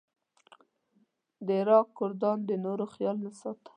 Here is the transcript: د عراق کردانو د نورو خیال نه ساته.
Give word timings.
د 1.45 1.47
عراق 1.59 1.87
کردانو 1.97 2.43
د 2.49 2.51
نورو 2.65 2.85
خیال 2.93 3.17
نه 3.25 3.31
ساته. 3.39 3.69